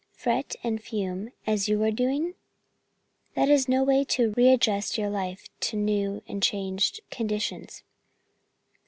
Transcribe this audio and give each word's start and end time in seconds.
Fret 0.13 0.55
and 0.63 0.81
fume 0.81 1.29
as 1.45 1.69
you 1.69 1.83
are 1.83 1.91
doing? 1.91 2.33
That 3.35 3.49
is 3.49 3.69
no 3.69 3.83
way 3.83 4.03
to 4.05 4.31
readjust 4.31 4.97
your 4.97 5.11
life 5.11 5.47
to 5.59 5.77
new 5.77 6.23
and 6.27 6.41
changed 6.41 7.01
conditions. 7.11 7.83